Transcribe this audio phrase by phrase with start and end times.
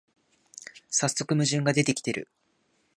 [0.89, 2.27] さっそく矛盾が出てきてる